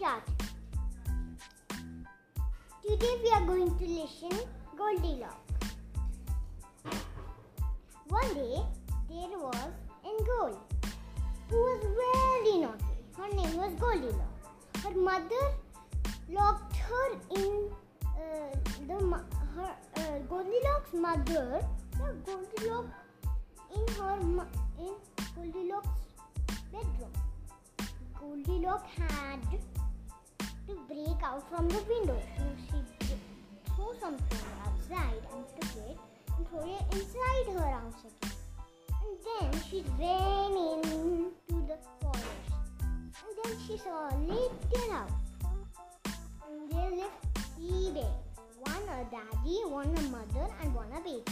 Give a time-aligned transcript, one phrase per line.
[0.00, 0.16] Today
[3.22, 4.32] we are going to listen
[4.74, 5.76] Goldilocks.
[8.08, 8.62] One day
[9.10, 10.58] there was a girl
[11.50, 12.96] who was very naughty.
[13.14, 14.48] Her name was Goldilocks.
[14.82, 15.44] Her mother
[16.30, 17.70] locked her in
[18.06, 18.56] uh,
[18.88, 18.98] the
[19.54, 21.60] her uh, Goldilocks mother.
[21.98, 22.94] Yeah, Goldilocks
[23.76, 24.16] in her
[24.78, 24.94] in
[25.36, 26.00] Goldilocks
[26.72, 27.12] bedroom.
[28.18, 29.40] Goldilocks had
[31.20, 32.20] break out from the window.
[32.36, 33.14] So she
[33.74, 35.98] threw something outside and took it
[36.36, 38.32] and threw it inside her house again.
[39.02, 42.26] And then she ran into the forest.
[42.82, 45.10] And then she saw a little house.
[46.48, 47.12] And there lived
[47.56, 48.06] three bears.
[48.60, 51.24] One a daddy, one a mother, and one a baby.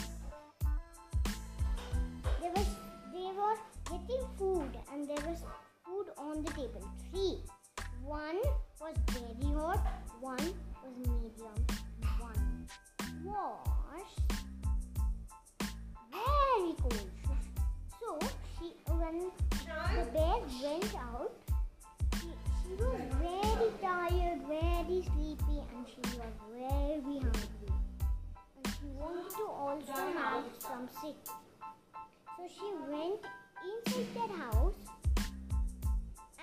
[32.38, 33.18] So she went
[33.66, 34.74] inside that house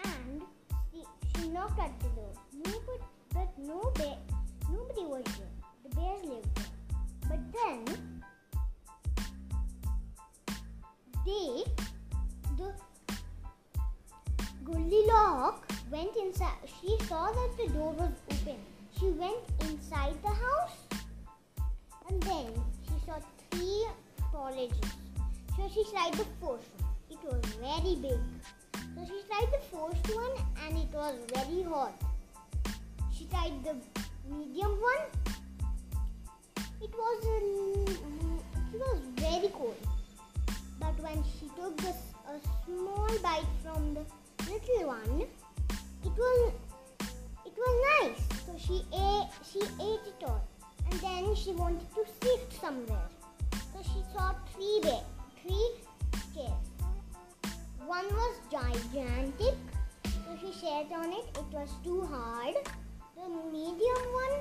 [0.03, 0.41] and
[0.91, 2.33] she, she knocked at the door.
[2.65, 2.71] No,
[3.33, 4.17] but, no bear,
[4.69, 5.47] nobody was there.
[5.85, 6.65] The bears lived there.
[7.29, 8.23] But then
[11.25, 11.63] they,
[12.57, 12.73] the
[14.65, 16.57] Goldilocks went inside.
[16.81, 18.57] She saw that the door was open.
[18.99, 20.75] She went inside the house
[22.09, 22.51] and then
[22.83, 23.17] she saw
[23.49, 23.87] three
[24.33, 25.04] porridges.
[25.55, 26.91] So she tried the first one.
[27.09, 28.19] It was very big.
[28.95, 30.31] So she tried the first one
[30.65, 31.93] and it was very hot.
[33.17, 33.75] She tried the
[34.29, 35.03] medium one.
[36.81, 38.39] It was um,
[38.73, 39.75] it was very cold.
[40.79, 41.93] But when she took a
[42.65, 44.05] small bite from the
[44.51, 45.21] little one,
[46.03, 46.51] it was
[47.45, 48.21] it was nice.
[48.45, 50.45] So she ate she ate it all,
[50.91, 53.07] and then she wanted to sit somewhere.
[53.51, 55.03] So she saw three bed,
[55.45, 55.69] three
[56.33, 56.65] chairs.
[57.85, 59.55] One was gigantic,
[60.03, 61.25] so she sat on it.
[61.37, 62.55] It was too hard.
[63.15, 64.39] The medium one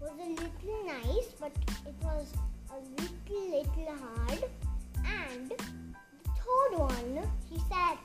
[0.00, 1.52] was a little nice, but
[1.86, 2.32] it was
[2.70, 4.44] a little little hard.
[5.04, 5.56] And the
[6.40, 7.12] third one,
[7.48, 7.96] she said,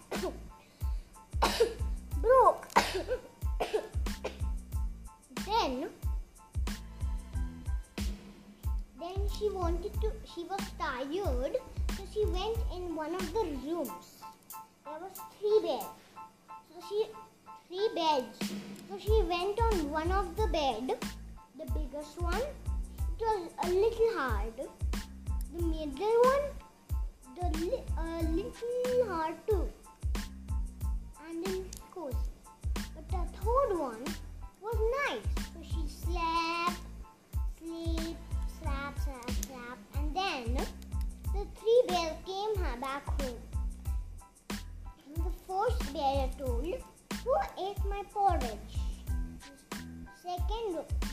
[2.21, 2.67] broke.
[5.45, 5.89] then,
[8.99, 10.11] then she wanted to.
[10.35, 11.55] She was tired,
[12.01, 14.23] so she went in one of the rooms.
[14.85, 15.85] There was three beds.
[16.73, 17.05] So she
[17.67, 18.51] three beds.
[18.89, 20.97] So she went on one of the bed,
[21.57, 22.41] the biggest one.
[22.41, 24.53] It was a little hard.
[25.55, 26.45] The middle one,
[27.39, 29.69] the li- uh, little hard too,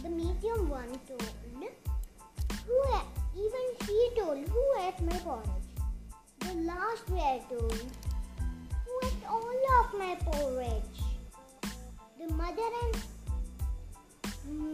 [0.02, 1.28] The medium one told,
[2.66, 3.06] "Who?" a-
[3.44, 5.68] Even she told, "Who ate my porridge?"
[6.40, 7.72] The last bear told,
[8.84, 11.00] "Who ate all of my porridge?"
[12.18, 13.02] The mother and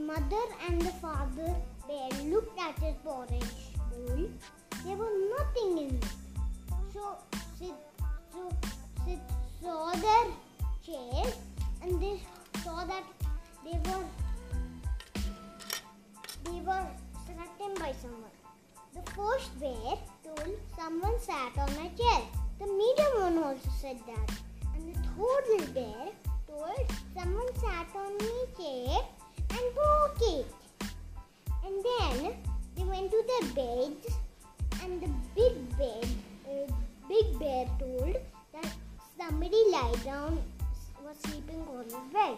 [0.06, 1.54] mother and the father
[1.88, 3.54] bear looked at his porridge
[3.90, 4.28] bowl.
[4.84, 6.23] There was nothing in it.
[17.84, 18.36] By someone.
[18.94, 22.20] The first bear told someone sat on my chair.
[22.58, 24.28] The medium one also said that.
[24.74, 26.04] And the third little bear
[26.48, 28.96] told someone sat on my chair
[29.56, 30.46] and broke it.
[31.66, 32.36] And then
[32.74, 34.06] they went to their beds
[34.82, 36.08] and the big bed,
[36.48, 36.72] uh,
[37.06, 38.16] big bear told
[38.54, 38.72] that
[39.18, 40.42] somebody lie down
[41.04, 42.36] was sleeping on the bed.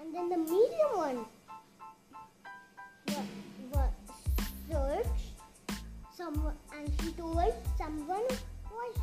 [0.00, 1.26] And then the medium one
[6.26, 8.26] someone and she told someone
[8.70, 8.96] was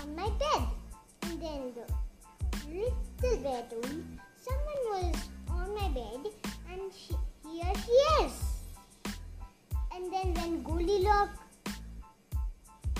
[0.00, 0.66] on my bed.
[1.22, 1.86] And then the
[2.68, 4.02] little bear told
[4.46, 5.16] someone was
[5.50, 6.32] on my bed
[6.72, 7.14] and she,
[7.48, 7.92] here she
[8.24, 8.32] is.
[9.94, 11.38] And then when Goldilocks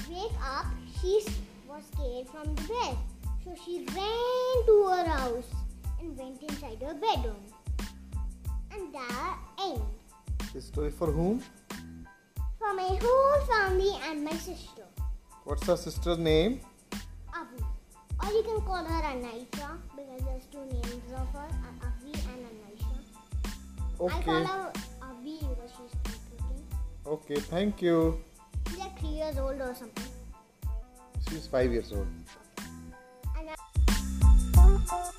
[0.08, 0.66] wake up,
[1.00, 1.24] she
[1.68, 2.96] was scared from the bed.
[3.44, 5.50] So she ran to her house
[6.00, 7.42] and went inside her bedroom.
[8.72, 9.82] And that end.
[10.54, 11.42] This story for whom?
[12.68, 14.82] For my whole family and my sister,
[15.44, 16.60] What's her sister's name?
[17.34, 17.64] Avi.
[18.22, 22.44] Or you can call her Anaisha because there's two names of her, uh, Avi and
[22.50, 23.00] Anaisha.
[23.48, 24.44] I call Okay.
[24.44, 26.62] her Avi because she's looking.
[27.06, 28.22] Okay, thank you.
[28.68, 30.12] She's like three years old or something.
[31.30, 32.06] She's five years old.
[33.38, 35.17] And I-